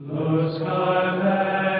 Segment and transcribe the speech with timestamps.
[0.00, 1.77] Los Cavelli,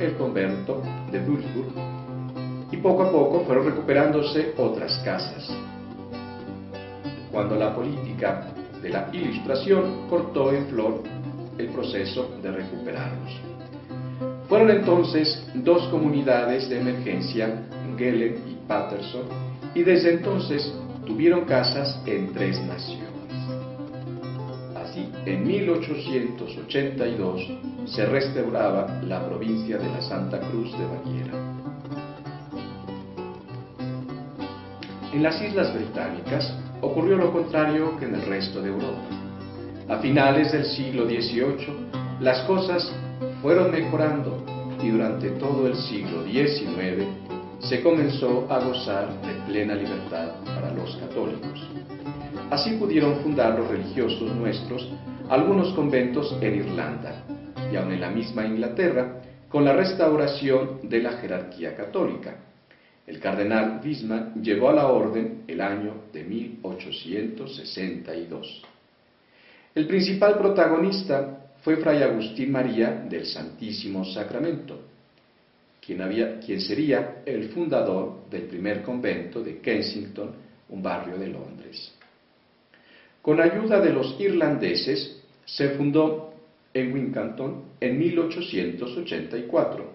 [0.00, 1.68] el convento de Würzburg
[2.72, 5.50] y poco a poco fueron recuperándose otras casas.
[7.30, 8.46] Cuando la política
[8.80, 11.02] de la Ilustración cortó en flor
[11.58, 13.38] el proceso de recuperarlos.
[14.48, 17.66] Fueron entonces dos comunidades de emergencia,
[17.98, 19.24] Gelen y Patterson,
[19.74, 20.72] y desde entonces
[21.04, 23.04] tuvieron casas en tres naciones.
[24.74, 31.32] Así, en 1882 se restauraba la provincia de la Santa Cruz de Baviera.
[35.12, 39.02] En las Islas Británicas ocurrió lo contrario que en el resto de Europa.
[39.88, 41.88] A finales del siglo XVIII,
[42.20, 42.92] las cosas
[43.40, 44.44] fueron mejorando
[44.82, 47.06] y durante todo el siglo XIX
[47.60, 51.66] se comenzó a gozar de plena libertad para los católicos.
[52.50, 54.88] Así pudieron fundar los religiosos nuestros
[55.28, 57.24] algunos conventos en Irlanda
[57.70, 62.38] y aun en la misma Inglaterra con la restauración de la jerarquía católica.
[63.06, 68.62] El cardenal Wismar llevó a la orden el año de 1862.
[69.74, 74.80] El principal protagonista fue Fray Agustín María del Santísimo Sacramento,
[75.84, 80.32] quien, había, quien sería el fundador del primer convento de Kensington,
[80.68, 81.92] un barrio de Londres.
[83.22, 86.35] Con ayuda de los irlandeses, se fundó
[86.80, 89.92] en Wincanton en 1884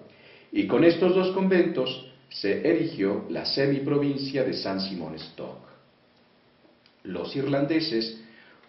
[0.52, 5.58] y con estos dos conventos se erigió la semiprovincia de San Simón Stock.
[7.04, 8.22] Los irlandeses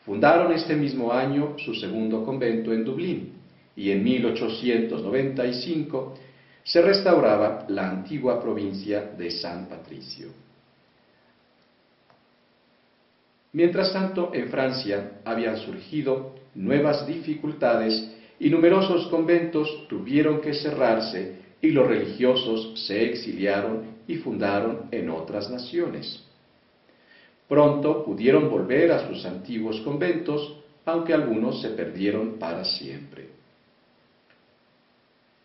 [0.05, 3.35] fundaron este mismo año su segundo convento en Dublín
[3.77, 6.15] y en 1895
[6.65, 10.29] se restauraba la antigua provincia de San Patricio.
[13.53, 21.71] Mientras tanto, en Francia habían surgido nuevas dificultades y numerosos conventos tuvieron que cerrarse y
[21.71, 26.25] los religiosos se exiliaron y fundaron en otras naciones.
[27.49, 33.29] Pronto pudieron volver a sus antiguos conventos, aunque algunos se perdieron para siempre.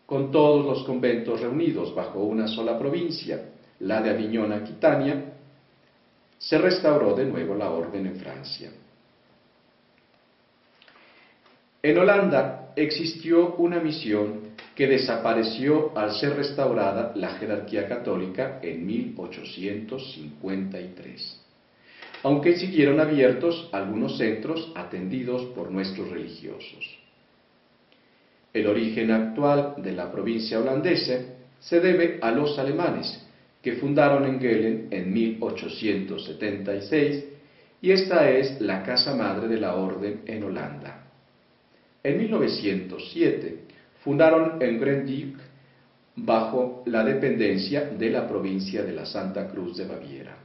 [0.06, 5.34] Con todos los conventos reunidos bajo una sola provincia, la de Aviñón Aquitania,
[6.38, 8.70] se restauró de nuevo la orden en Francia.
[11.80, 21.40] En Holanda existió una misión que desapareció al ser restaurada la jerarquía católica en 1853,
[22.24, 26.98] aunque siguieron abiertos algunos centros atendidos por nuestros religiosos.
[28.52, 31.20] El origen actual de la provincia holandesa
[31.60, 33.24] se debe a los alemanes,
[33.62, 37.24] que fundaron en Gelen en 1876
[37.82, 41.04] y esta es la casa madre de la orden en Holanda.
[42.08, 43.58] En 1907
[44.02, 45.36] fundaron en Grendijk
[46.16, 50.38] bajo la dependencia de la provincia de la Santa Cruz de Baviera.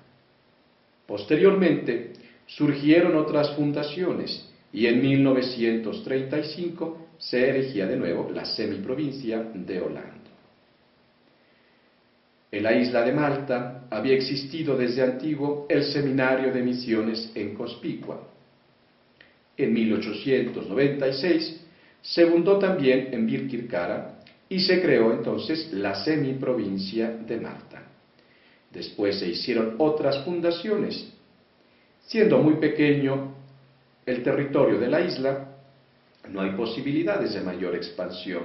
[1.07, 2.11] Posteriormente
[2.45, 10.31] surgieron otras fundaciones y en 1935 se erigía de nuevo la semiprovincia de Holanda.
[12.51, 18.32] En la isla de Malta había existido desde antiguo el seminario de misiones en Cospicua.
[19.57, 21.61] En 1896
[22.01, 24.19] se fundó también en Birkirkara
[24.49, 27.83] y se creó entonces la semiprovincia de Malta.
[28.71, 31.07] Después se hicieron otras fundaciones.
[32.07, 33.35] Siendo muy pequeño
[34.05, 35.47] el territorio de la isla,
[36.29, 38.43] no hay posibilidades de mayor expansión.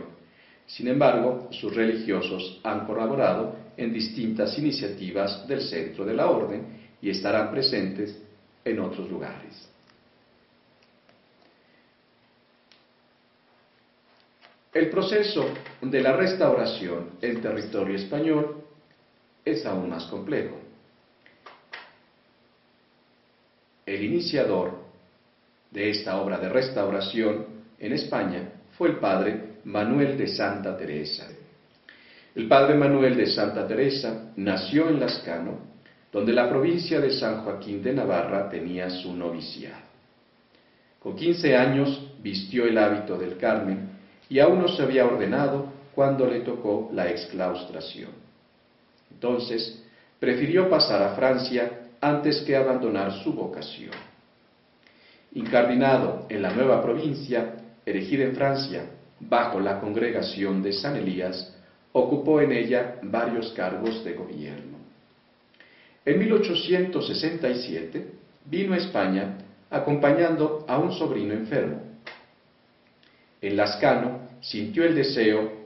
[0.66, 6.66] Sin embargo, sus religiosos han colaborado en distintas iniciativas del centro de la orden
[7.00, 8.20] y estarán presentes
[8.64, 9.68] en otros lugares.
[14.72, 15.48] El proceso
[15.80, 18.64] de la restauración en territorio español
[19.44, 20.58] es aún más complejo.
[23.86, 24.78] El iniciador
[25.70, 27.46] de esta obra de restauración
[27.78, 31.26] en España fue el padre Manuel de Santa Teresa.
[32.34, 35.58] El padre Manuel de Santa Teresa nació en Lascano,
[36.12, 39.88] donde la provincia de San Joaquín de Navarra tenía su noviciado.
[41.00, 43.97] Con 15 años vistió el hábito del Carmen
[44.28, 48.10] y aún no se había ordenado cuando le tocó la exclaustración.
[49.10, 49.82] Entonces,
[50.20, 53.92] prefirió pasar a Francia antes que abandonar su vocación.
[55.32, 57.54] Incardinado en la nueva provincia,
[57.84, 58.84] erigida en Francia,
[59.20, 61.54] bajo la congregación de San Elías,
[61.92, 64.78] ocupó en ella varios cargos de gobierno.
[66.04, 68.06] En 1867
[68.46, 69.38] vino a España
[69.70, 71.87] acompañando a un sobrino enfermo.
[73.40, 75.58] En Lascano sintió el deseo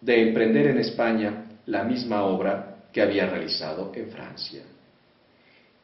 [0.00, 4.62] de emprender en España la misma obra que había realizado en Francia.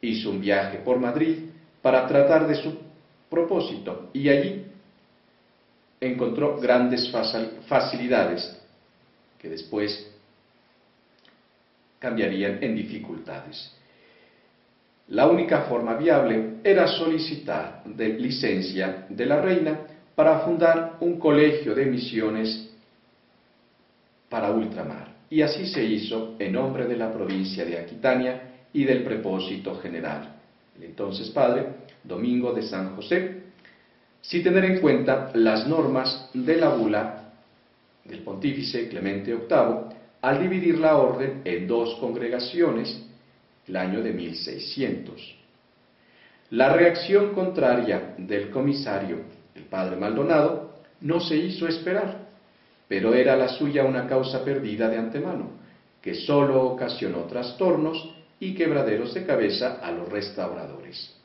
[0.01, 1.39] Hizo un viaje por Madrid
[1.81, 2.73] para tratar de su
[3.29, 4.65] propósito y allí
[5.99, 7.11] encontró grandes
[7.67, 8.55] facilidades
[9.39, 10.09] que después
[11.99, 13.71] cambiarían en dificultades.
[15.07, 19.79] La única forma viable era solicitar de licencia de la reina
[20.15, 22.69] para fundar un colegio de misiones
[24.29, 25.13] para ultramar.
[25.29, 30.35] Y así se hizo en nombre de la provincia de Aquitania y del propósito general.
[30.77, 31.67] El entonces padre
[32.03, 33.43] Domingo de San José,
[34.21, 37.33] sin tener en cuenta las normas de la bula
[38.05, 43.05] del pontífice Clemente VIII al dividir la orden en dos congregaciones
[43.67, 45.35] el año de 1600.
[46.51, 49.17] La reacción contraria del comisario,
[49.73, 50.69] padre Maldonado,
[51.01, 52.27] no se hizo esperar,
[52.87, 55.49] pero era la suya una causa perdida de antemano,
[55.99, 61.15] que sólo ocasionó trastornos y quebraderos de cabeza a los restauradores.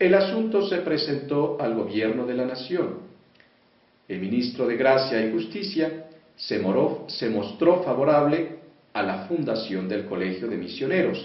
[0.00, 3.02] El asunto se presentó al gobierno de la nación.
[4.08, 8.58] El ministro de Gracia y Justicia se, mostró favorable
[8.92, 11.24] a la fundación del Colegio de Misioneros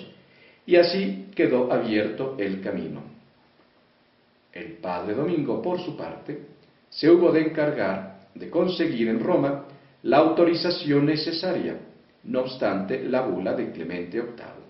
[0.68, 3.15] y así quedó abierto el camino.
[4.56, 6.40] El padre Domingo, por su parte,
[6.90, 9.66] se hubo de encargar de conseguir en Roma
[10.04, 11.78] la autorización necesaria,
[12.24, 14.66] no obstante la bula de Clemente VIII.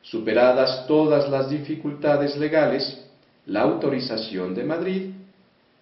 [0.00, 3.04] Superadas todas las dificultades legales,
[3.46, 5.10] la autorización de Madrid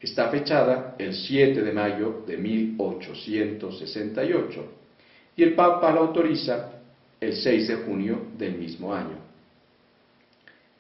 [0.00, 4.64] está fechada el 7 de mayo de 1868
[5.36, 6.70] y el Papa la autoriza
[7.20, 9.18] el 6 de junio del mismo año.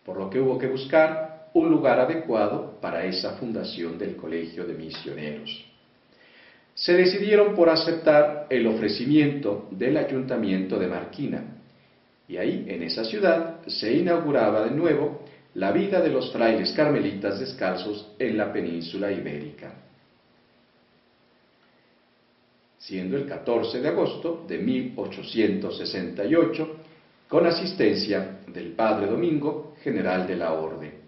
[0.04, 1.25] Por lo que hubo que buscar
[1.56, 5.64] un lugar adecuado para esa fundación del Colegio de Misioneros.
[6.74, 11.44] Se decidieron por aceptar el ofrecimiento del Ayuntamiento de Marquina,
[12.28, 15.24] y ahí, en esa ciudad, se inauguraba de nuevo
[15.54, 19.72] la vida de los frailes carmelitas descalzos en la península ibérica.
[22.76, 26.76] Siendo el 14 de agosto de 1868,
[27.28, 31.05] con asistencia del Padre Domingo, general de la Orden.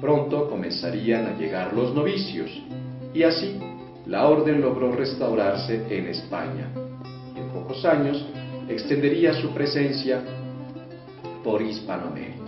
[0.00, 2.50] Pronto comenzarían a llegar los novicios,
[3.12, 3.58] y así
[4.06, 6.68] la Orden logró restaurarse en España,
[7.34, 8.24] y en pocos años
[8.68, 10.22] extendería su presencia
[11.42, 12.44] por Hispanoamérica.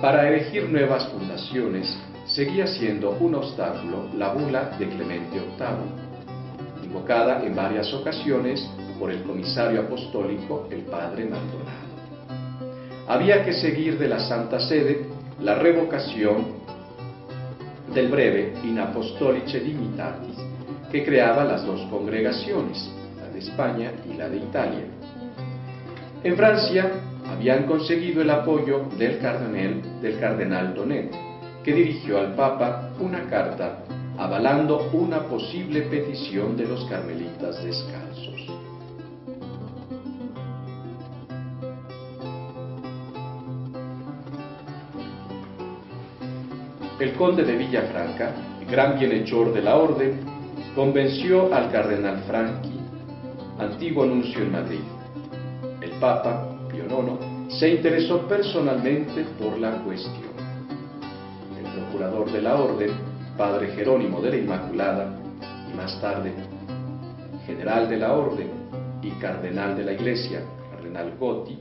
[0.00, 1.96] Para elegir nuevas fundaciones,
[2.26, 8.68] seguía siendo un obstáculo la bula de Clemente VIII, invocada en varias ocasiones
[8.98, 11.93] por el comisario apostólico, el padre Maldonado.
[13.14, 15.06] Había que seguir de la Santa Sede
[15.40, 16.46] la revocación
[17.94, 20.36] del breve In Apostolice Dignitatis
[20.90, 24.84] que creaba las dos congregaciones, la de España y la de Italia.
[26.24, 26.90] En Francia,
[27.30, 31.14] habían conseguido el apoyo del cardenal, del cardenal Donet,
[31.62, 33.84] que dirigió al Papa una carta
[34.18, 38.73] avalando una posible petición de los carmelitas descalzos.
[47.00, 48.30] El conde de Villafranca,
[48.70, 50.20] gran bienhechor de la orden,
[50.76, 52.78] convenció al cardenal Franchi,
[53.58, 54.80] antiguo nuncio en Madrid.
[55.80, 56.50] El Papa
[57.48, 60.34] se interesó personalmente por la cuestión.
[61.58, 62.90] El procurador de la orden,
[63.36, 65.18] padre Jerónimo de la Inmaculada,
[65.72, 66.32] y más tarde
[67.44, 68.48] general de la orden
[69.02, 71.58] y cardenal de la Iglesia, cardenal Gotti,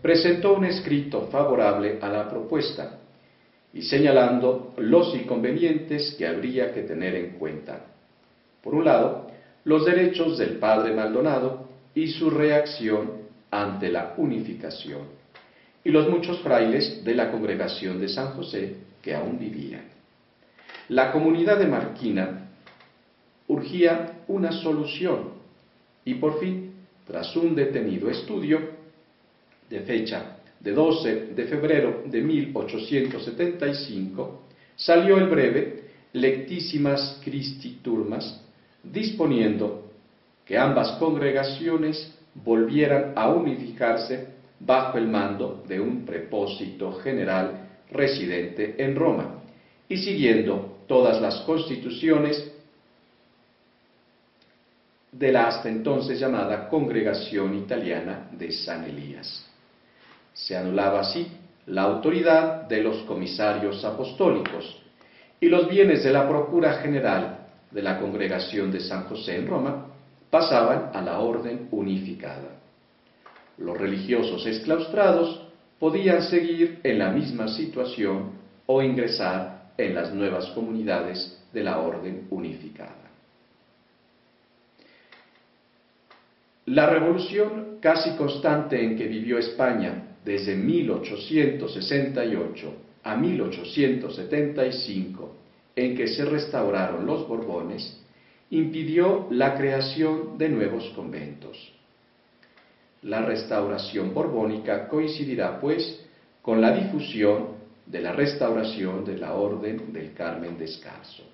[0.00, 3.01] presentó un escrito favorable a la propuesta
[3.74, 7.86] y señalando los inconvenientes que habría que tener en cuenta.
[8.62, 9.30] Por un lado,
[9.64, 15.02] los derechos del padre Maldonado y su reacción ante la unificación,
[15.84, 19.84] y los muchos frailes de la congregación de San José que aún vivían.
[20.88, 22.50] La comunidad de Marquina
[23.48, 25.30] urgía una solución,
[26.04, 26.72] y por fin,
[27.06, 28.82] tras un detenido estudio,
[29.68, 34.42] de fecha de 12 de febrero de 1875,
[34.76, 38.40] salió el breve Lectísimas Christi Turmas,
[38.82, 39.90] disponiendo
[40.44, 44.28] que ambas congregaciones volvieran a unificarse
[44.60, 49.42] bajo el mando de un prepósito general residente en Roma
[49.88, 52.52] y siguiendo todas las constituciones
[55.10, 59.51] de la hasta entonces llamada Congregación Italiana de San Elías.
[60.34, 61.26] Se anulaba así
[61.66, 64.82] la autoridad de los comisarios apostólicos
[65.40, 69.86] y los bienes de la Procura General de la Congregación de San José en Roma
[70.30, 72.58] pasaban a la orden unificada.
[73.58, 75.42] Los religiosos exclaustrados
[75.78, 78.32] podían seguir en la misma situación
[78.66, 83.10] o ingresar en las nuevas comunidades de la orden unificada.
[86.66, 95.34] La revolución casi constante en que vivió España desde 1868 a 1875,
[95.74, 97.98] en que se restauraron los Borbones,
[98.50, 101.72] impidió la creación de nuevos conventos.
[103.02, 106.00] La restauración borbónica coincidirá, pues,
[106.42, 111.24] con la difusión de la restauración de la Orden del Carmen Descalzo.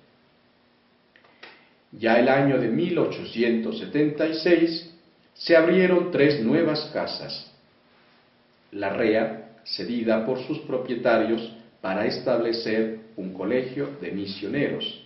[1.91, 4.93] Ya el año de 1876
[5.33, 7.48] se abrieron tres nuevas casas.
[8.71, 15.05] La REA, cedida por sus propietarios para establecer un colegio de misioneros.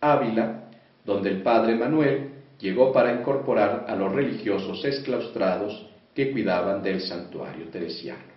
[0.00, 0.64] Ávila,
[1.04, 7.66] donde el padre Manuel llegó para incorporar a los religiosos exclaustrados que cuidaban del santuario
[7.68, 8.32] teresiano.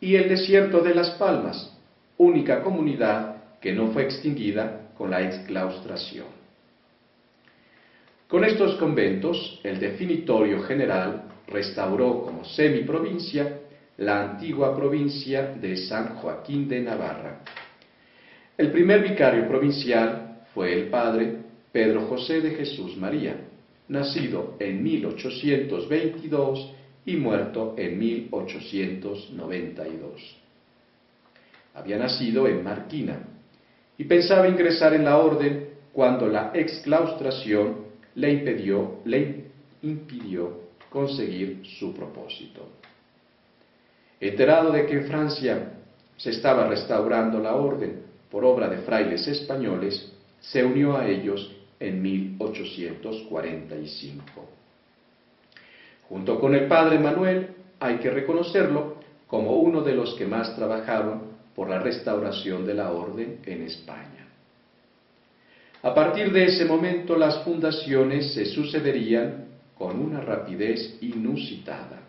[0.00, 1.76] Y el desierto de las Palmas,
[2.16, 6.26] única comunidad que no fue extinguida con la exclaustración.
[8.28, 13.58] Con estos conventos, el definitorio general restauró como semiprovincia
[13.98, 17.40] la antigua provincia de San Joaquín de Navarra.
[18.56, 21.36] El primer vicario provincial fue el padre
[21.72, 23.34] Pedro José de Jesús María,
[23.88, 26.72] nacido en 1822
[27.06, 30.36] y muerto en 1892.
[31.74, 33.18] Había nacido en Marquina
[33.96, 39.48] y pensaba ingresar en la orden cuando la exclaustración le impidió, le
[39.82, 42.68] impidió conseguir su propósito.
[44.20, 45.74] Enterado de que en Francia
[46.16, 52.02] se estaba restaurando la orden por obra de frailes españoles, se unió a ellos en
[52.02, 54.48] 1845.
[56.08, 61.36] Junto con el padre Manuel, hay que reconocerlo como uno de los que más trabajaron
[61.54, 64.26] por la restauración de la orden en España.
[65.82, 69.47] A partir de ese momento las fundaciones se sucederían
[69.78, 72.00] con una rapidez inusitada.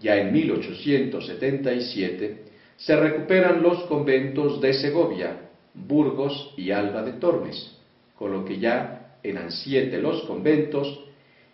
[0.00, 5.38] Ya en 1877 se recuperan los conventos de Segovia,
[5.74, 7.76] Burgos y Alba de Tormes,
[8.18, 11.04] con lo que ya eran siete los conventos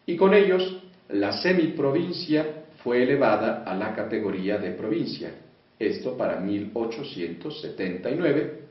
[0.05, 5.31] y con ellos la semiprovincia fue elevada a la categoría de provincia,
[5.79, 8.63] esto para 1879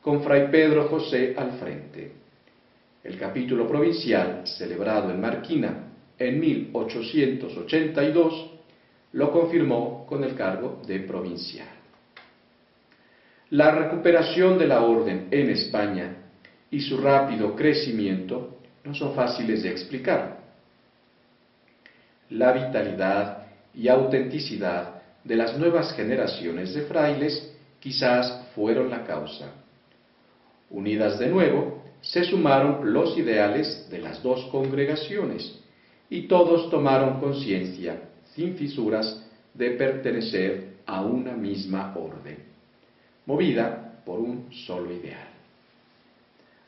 [0.00, 2.12] con Fray Pedro José al frente.
[3.20, 8.50] Capítulo provincial, celebrado en Marquina en 1882,
[9.12, 11.68] lo confirmó con el cargo de provincial.
[13.50, 16.16] La recuperación de la orden en España
[16.70, 20.38] y su rápido crecimiento no son fáciles de explicar.
[22.30, 29.52] La vitalidad y autenticidad de las nuevas generaciones de frailes quizás fueron la causa.
[30.70, 35.58] Unidas de nuevo, se sumaron los ideales de las dos congregaciones
[36.08, 38.00] y todos tomaron conciencia,
[38.34, 42.38] sin fisuras, de pertenecer a una misma orden,
[43.26, 45.28] movida por un solo ideal.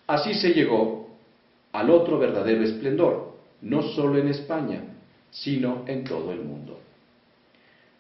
[0.07, 1.09] Así se llegó
[1.73, 4.83] al otro verdadero esplendor, no solo en España,
[5.31, 6.79] sino en todo el mundo.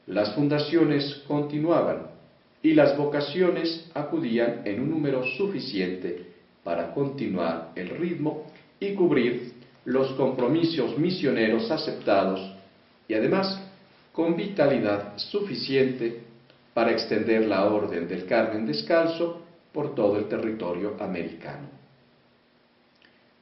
[0.06, 2.08] Las fundaciones continuaban
[2.62, 6.31] y las vocaciones acudían en un número suficiente
[6.62, 8.46] para continuar el ritmo
[8.78, 9.54] y cubrir
[9.84, 12.40] los compromisos misioneros aceptados
[13.08, 13.60] y además
[14.12, 16.22] con vitalidad suficiente
[16.74, 19.42] para extender la orden del Carmen Descalzo
[19.72, 21.68] por todo el territorio americano.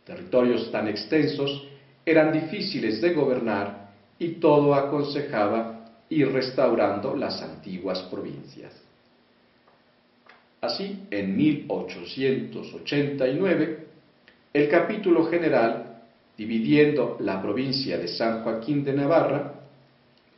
[0.04, 1.66] Territorios tan extensos
[2.04, 8.89] eran difíciles de gobernar y todo aconsejaba ir restaurando las antiguas provincias.
[10.60, 13.86] Así, en 1889,
[14.52, 15.86] el capítulo general
[16.36, 19.52] dividiendo la provincia de San Joaquín de Navarra,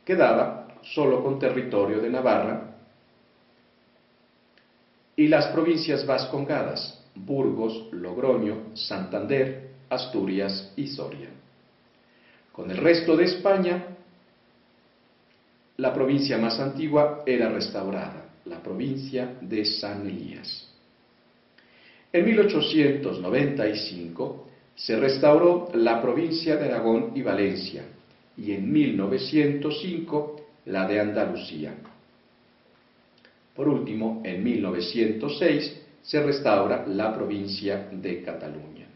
[0.03, 2.75] quedaba solo con territorio de Navarra,
[5.15, 11.29] y las provincias vascongadas, Burgos, Logroño, Santander, Asturias y Soria.
[12.51, 13.85] Con el resto de España,
[15.77, 20.69] la provincia más antigua era restaurada, la provincia de San Elías.
[22.11, 27.83] En 1895 se restauró la provincia de Aragón y Valencia
[28.37, 31.73] y en 1905 la de Andalucía.
[33.55, 38.87] Por último, en 1906 se restaura la provincia de Cataluña.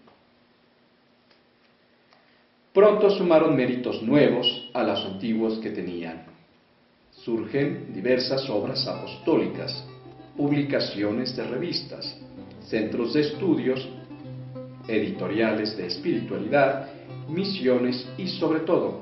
[2.74, 6.37] Pronto sumaron méritos nuevos a los antiguos que tenían.
[7.28, 9.84] Surgen diversas obras apostólicas,
[10.38, 12.18] publicaciones de revistas,
[12.70, 13.86] centros de estudios,
[14.88, 16.88] editoriales de espiritualidad,
[17.28, 19.02] misiones y sobre todo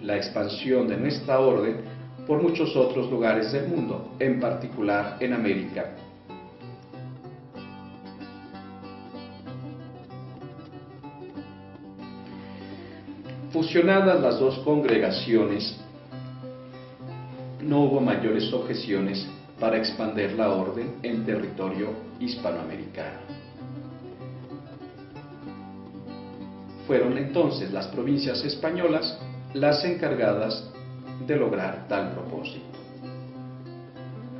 [0.00, 1.82] la expansión de nuestra orden
[2.26, 5.94] por muchos otros lugares del mundo, en particular en América.
[13.52, 15.78] Fusionadas las dos congregaciones,
[17.70, 19.24] no hubo mayores objeciones
[19.60, 23.20] para expandir la orden en territorio hispanoamericano.
[26.88, 29.16] Fueron entonces las provincias españolas
[29.54, 30.68] las encargadas
[31.24, 32.66] de lograr tal propósito.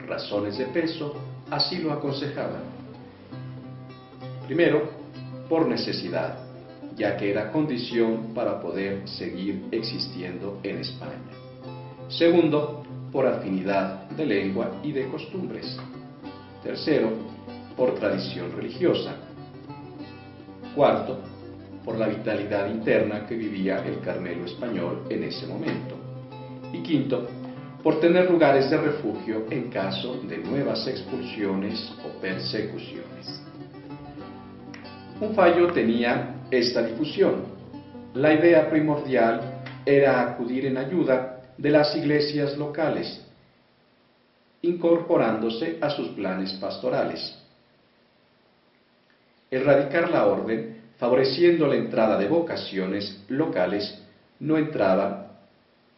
[0.08, 1.14] Razones de peso
[1.52, 2.62] así lo aconsejaban.
[4.48, 4.90] Primero,
[5.48, 6.36] por necesidad
[6.96, 11.30] ya que era condición para poder seguir existiendo en España.
[12.08, 12.79] Segundo,
[13.12, 15.76] por afinidad de lengua y de costumbres.
[16.62, 17.10] Tercero,
[17.76, 19.14] por tradición religiosa.
[20.74, 21.18] Cuarto,
[21.84, 25.96] por la vitalidad interna que vivía el Carmelo español en ese momento.
[26.72, 27.26] Y quinto,
[27.82, 33.42] por tener lugares de refugio en caso de nuevas expulsiones o persecuciones.
[35.20, 37.44] Un fallo tenía esta difusión.
[38.14, 41.29] La idea primordial era acudir en ayuda
[41.60, 43.20] de las iglesias locales,
[44.62, 47.36] incorporándose a sus planes pastorales.
[49.50, 53.94] Erradicar la orden, favoreciendo la entrada de vocaciones locales,
[54.38, 55.32] no entraba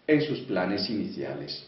[0.09, 1.65] en sus planes iniciales.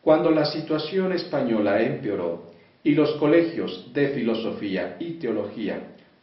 [0.00, 2.52] Cuando la situación española empeoró
[2.84, 5.80] y los colegios de filosofía y teología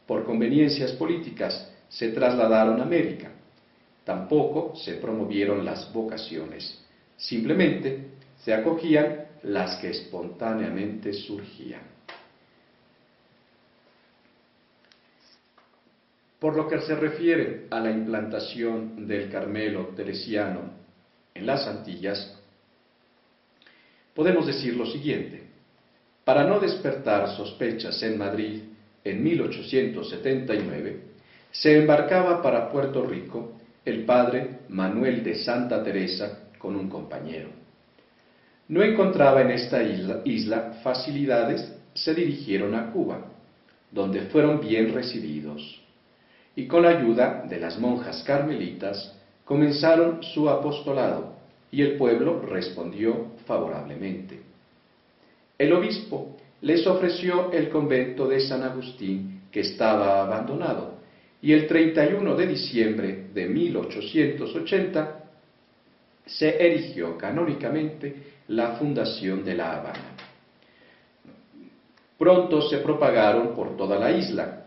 [0.08, 3.35] por conveniencias políticas, se trasladaron a América.
[4.06, 6.80] Tampoco se promovieron las vocaciones,
[7.18, 8.12] simplemente
[8.44, 11.82] se acogían las que espontáneamente surgían.
[16.40, 20.62] Por lo que se refiere a la implantación del Carmelo teresiano
[21.34, 22.40] en las Antillas,
[24.14, 25.42] podemos decir lo siguiente.
[26.24, 28.62] Para no despertar sospechas en Madrid
[29.04, 31.00] en 1879,
[31.52, 33.54] se embarcaba para Puerto Rico
[33.86, 37.50] el padre Manuel de Santa Teresa con un compañero.
[38.68, 43.28] No encontraba en esta isla, facilidades, se dirigieron a Cuba,
[43.92, 45.82] donde fueron bien recibidos,
[46.56, 51.36] y con la ayuda de las monjas carmelitas comenzaron su apostolado,
[51.72, 54.42] y el pueblo respondió favorablemente.
[55.60, 60.95] El obispo les ofreció el convento de San Agustín, que estaba abandonado,
[61.46, 65.24] y el 31 de diciembre de 1880
[66.26, 68.16] se erigió canónicamente
[68.48, 70.16] la fundación de La Habana.
[72.18, 74.66] Pronto se propagaron por toda la isla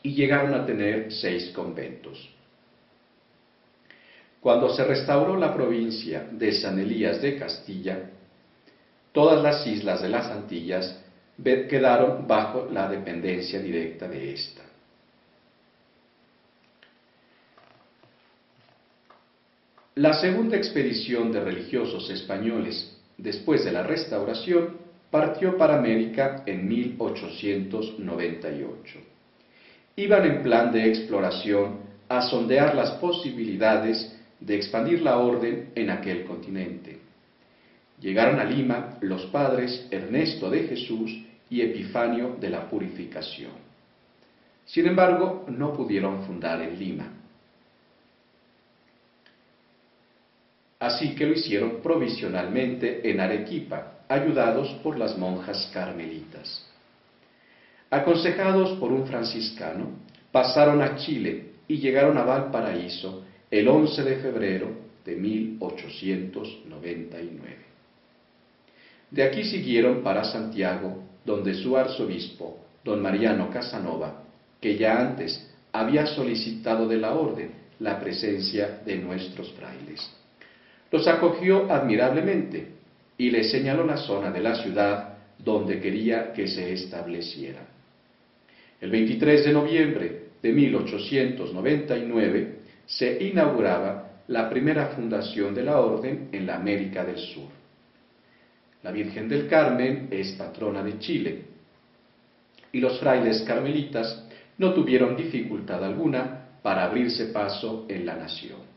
[0.00, 2.30] y llegaron a tener seis conventos.
[4.38, 7.98] Cuando se restauró la provincia de San Elías de Castilla,
[9.10, 11.00] todas las islas de las Antillas
[11.42, 14.62] quedaron bajo la dependencia directa de ésta.
[19.96, 24.70] La segunda expedición de religiosos españoles después de la restauración
[25.08, 28.98] partió para América en 1898.
[29.94, 31.76] Iban en plan de exploración
[32.08, 36.98] a sondear las posibilidades de expandir la orden en aquel continente.
[38.00, 43.52] Llegaron a Lima los padres Ernesto de Jesús y Epifanio de la Purificación.
[44.64, 47.12] Sin embargo, no pudieron fundar en Lima.
[50.78, 56.66] Así que lo hicieron provisionalmente en Arequipa, ayudados por las monjas carmelitas.
[57.90, 59.90] Aconsejados por un franciscano,
[60.32, 64.68] pasaron a Chile y llegaron a Valparaíso el 11 de febrero
[65.04, 67.56] de 1899.
[69.10, 74.24] De aquí siguieron para Santiago, donde su arzobispo, don Mariano Casanova,
[74.60, 80.10] que ya antes había solicitado de la orden la presencia de nuestros frailes.
[80.94, 82.68] Los acogió admirablemente
[83.18, 87.66] y les señaló la zona de la ciudad donde quería que se estableciera.
[88.80, 96.46] El 23 de noviembre de 1899 se inauguraba la primera fundación de la orden en
[96.46, 97.48] la América del Sur.
[98.84, 101.42] La Virgen del Carmen es patrona de Chile
[102.70, 104.28] y los frailes carmelitas
[104.58, 108.73] no tuvieron dificultad alguna para abrirse paso en la nación.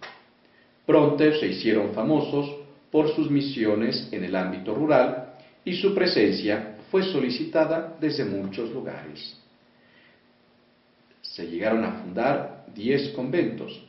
[0.88, 2.50] Pronto se hicieron famosos
[2.89, 5.34] por sus misiones en el ámbito rural
[5.65, 9.38] y su presencia fue solicitada desde muchos lugares.
[11.21, 13.84] Se llegaron a fundar diez conventos.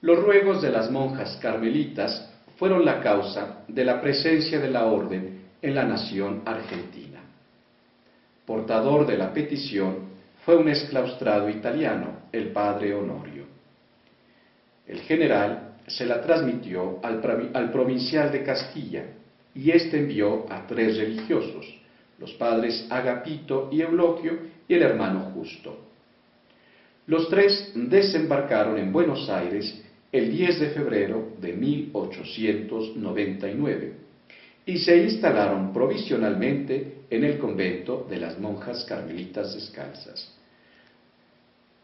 [0.00, 5.42] Los ruegos de las monjas carmelitas fueron la causa de la presencia de la orden
[5.60, 7.20] en la nación argentina.
[8.46, 10.13] Portador de la petición
[10.44, 13.46] fue un exclaustrado italiano, el padre Honorio.
[14.86, 17.22] El general se la transmitió al,
[17.70, 19.06] provincial de Castilla
[19.54, 21.74] y éste envió a tres religiosos,
[22.18, 25.78] los padres Agapito y Euloquio y el hermano Justo.
[27.06, 34.03] Los tres desembarcaron en Buenos Aires el 10 de febrero de 1899
[34.66, 40.32] y se instalaron provisionalmente en el convento de las monjas carmelitas descalzas,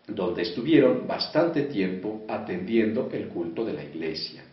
[0.06, 4.44] donde estuvieron bastante tiempo atendiendo el culto de la iglesia.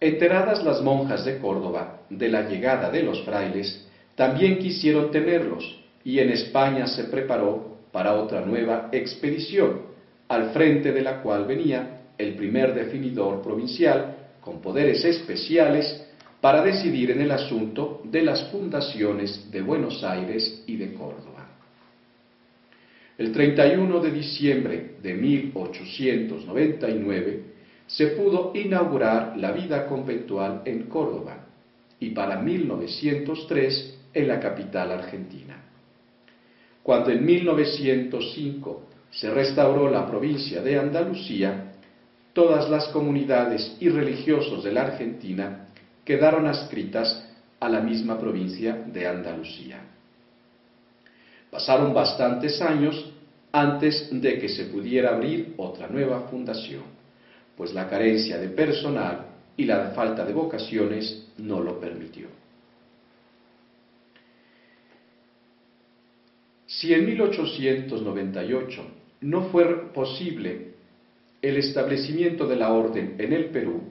[0.00, 3.82] Enteradas las monjas de Córdoba de la llegada de los frailes,
[4.14, 9.80] también quisieron tenerlos y en España se preparó para otra nueva expedición,
[10.28, 15.96] al frente de la cual venía el primer definidor provincial con poderes especiales
[16.40, 21.48] para decidir en el asunto de las fundaciones de Buenos Aires y de Córdoba.
[23.18, 27.42] El 31 de diciembre de 1899
[27.86, 31.46] se pudo inaugurar la vida conventual en Córdoba
[31.98, 35.62] y para 1903 en la capital argentina.
[36.82, 41.72] Cuando en 1905 se restauró la provincia de Andalucía,
[42.34, 45.65] todas las comunidades y religiosos de la Argentina
[46.06, 49.80] quedaron adscritas a la misma provincia de Andalucía.
[51.50, 53.12] Pasaron bastantes años
[53.50, 56.84] antes de que se pudiera abrir otra nueva fundación,
[57.56, 62.28] pues la carencia de personal y la falta de vocaciones no lo permitió.
[66.66, 68.86] Si en 1898
[69.22, 70.74] no fue posible
[71.42, 73.82] el establecimiento de la orden en el Perú,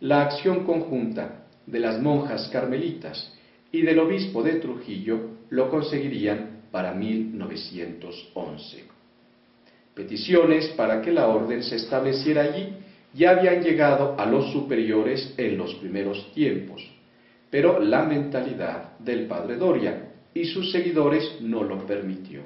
[0.00, 3.34] la acción conjunta de las monjas carmelitas
[3.70, 8.84] y del obispo de Trujillo lo conseguirían para 1911.
[9.94, 12.70] Peticiones para que la orden se estableciera allí
[13.14, 16.82] ya habían llegado a los superiores en los primeros tiempos,
[17.50, 22.42] pero la mentalidad del padre Doria y sus seguidores no lo permitió.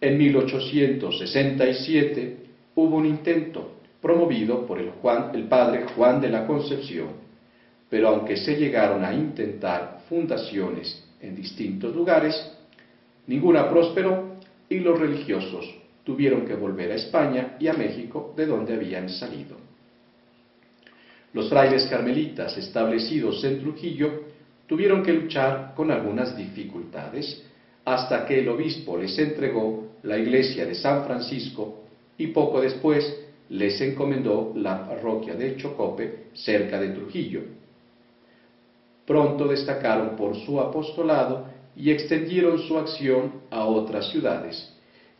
[0.00, 2.36] En 1867
[2.74, 4.90] hubo un intento promovido por el,
[5.34, 7.23] el padre Juan de la Concepción
[7.88, 12.34] pero aunque se llegaron a intentar fundaciones en distintos lugares,
[13.26, 18.74] ninguna prosperó y los religiosos tuvieron que volver a España y a México de donde
[18.74, 19.56] habían salido.
[21.32, 24.24] Los frailes carmelitas establecidos en Trujillo
[24.66, 27.42] tuvieron que luchar con algunas dificultades
[27.84, 31.84] hasta que el obispo les entregó la iglesia de San Francisco
[32.16, 33.20] y poco después
[33.50, 37.42] les encomendó la parroquia de Chocope cerca de Trujillo
[39.06, 44.70] pronto destacaron por su apostolado y extendieron su acción a otras ciudades,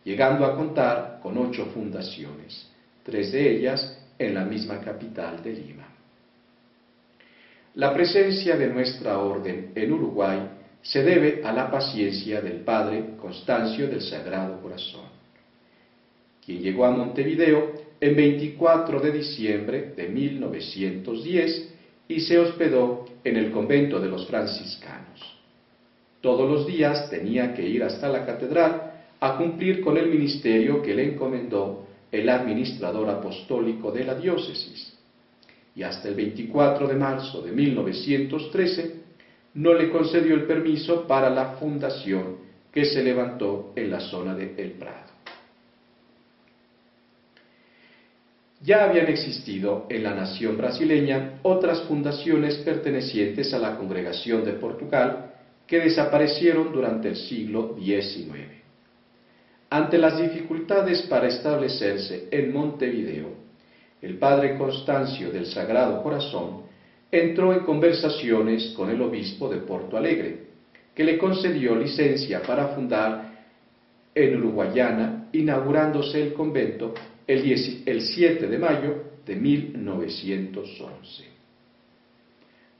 [0.04, 2.66] llegando a contar con ocho fundaciones,
[3.02, 5.88] tres de ellas en la misma capital de Lima.
[7.74, 10.48] La presencia de nuestra orden en Uruguay
[10.80, 15.08] se debe a la paciencia del padre Constancio del Sagrado Corazón,
[16.44, 21.73] quien llegó a Montevideo en 24 de diciembre de 1910
[22.08, 25.38] y se hospedó en el convento de los franciscanos.
[26.20, 30.94] Todos los días tenía que ir hasta la catedral a cumplir con el ministerio que
[30.94, 34.96] le encomendó el administrador apostólico de la diócesis.
[35.74, 38.94] Y hasta el 24 de marzo de 1913
[39.54, 42.36] no le concedió el permiso para la fundación
[42.72, 45.03] que se levantó en la zona de El Prado.
[48.64, 55.32] Ya habían existido en la nación brasileña otras fundaciones pertenecientes a la Congregación de Portugal
[55.66, 58.48] que desaparecieron durante el siglo XIX.
[59.68, 63.32] Ante las dificultades para establecerse en Montevideo,
[64.00, 66.62] el padre Constancio del Sagrado Corazón
[67.10, 70.38] entró en conversaciones con el obispo de Porto Alegre,
[70.94, 73.30] que le concedió licencia para fundar
[74.14, 76.94] en Uruguayana, inaugurándose el convento
[77.26, 81.24] el, 7 de mayo de 1911.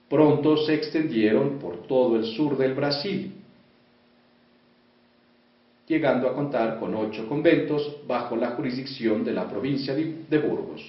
[0.09, 3.33] Pronto se extendieron por todo el sur del Brasil,
[5.87, 10.83] llegando a contar con ocho conventos bajo la jurisdicción de la provincia de Burgos,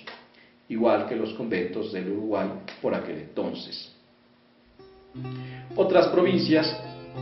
[0.70, 2.50] igual que los conventos del Uruguay
[2.82, 3.92] por aquel entonces.
[5.76, 6.78] Otras provincias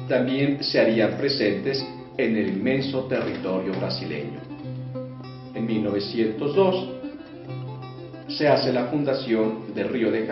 [0.08, 1.86] también se harían presentes
[2.18, 4.53] en el inmenso territorio brasileño.
[5.64, 6.90] En 1902
[8.28, 10.28] se hace la fundación de Río de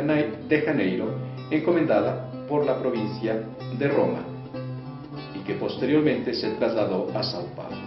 [0.65, 1.05] Janeiro,
[1.49, 3.41] encomendada por la provincia
[3.79, 4.25] de Roma,
[5.33, 7.77] y que posteriormente se trasladó a Sao Paulo.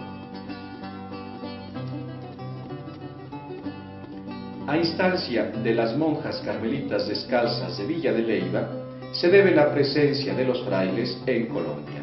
[4.65, 8.67] A instancia de las monjas carmelitas descalzas de Villa de Leiva,
[9.11, 12.01] se debe la presencia de los frailes en Colombia.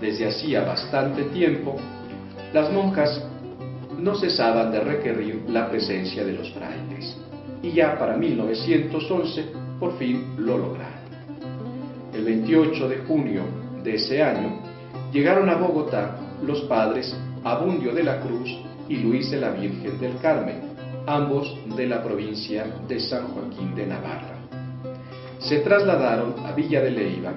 [0.00, 1.76] Desde hacía bastante tiempo,
[2.54, 3.22] las monjas
[4.06, 7.16] no cesaban de requerir la presencia de los frailes,
[7.60, 9.46] y ya para 1911
[9.80, 10.94] por fin lo lograron.
[12.14, 13.42] El 28 de junio
[13.82, 14.60] de ese año
[15.12, 18.48] llegaron a Bogotá los padres Abundio de la Cruz
[18.88, 20.60] y Luis de la Virgen del Carmen,
[21.08, 24.36] ambos de la provincia de San Joaquín de Navarra.
[25.40, 27.32] Se trasladaron a Villa de Leiva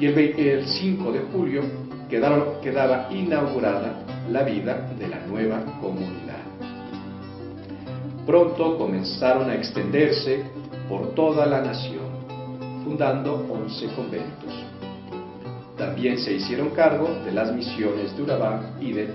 [0.00, 1.62] y el 5 de julio
[2.08, 3.94] quedaba inaugurada
[4.30, 6.42] la vida de la nueva comunidad.
[8.26, 10.44] Pronto comenzaron a extenderse
[10.88, 12.04] por toda la nación,
[12.84, 14.52] fundando 11 conventos.
[15.76, 19.06] También se hicieron cargo de las misiones de Urabá y de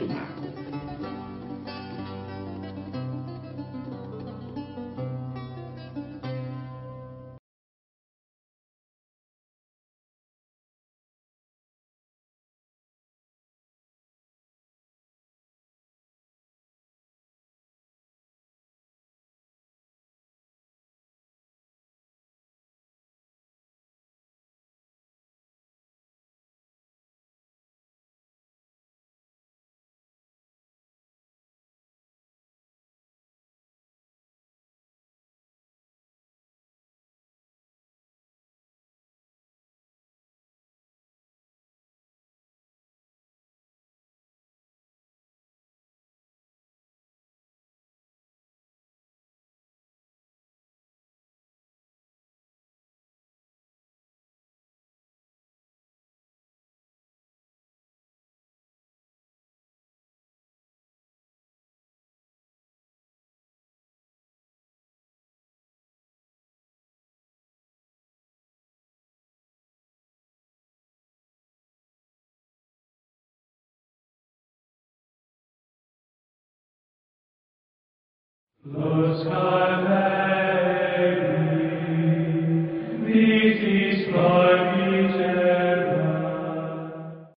[78.71, 78.95] Tumaco.
[78.95, 79.23] Los